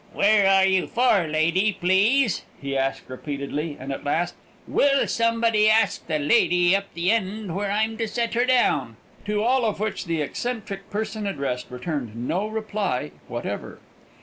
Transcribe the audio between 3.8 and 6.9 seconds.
at last, "Will somebody ask the lady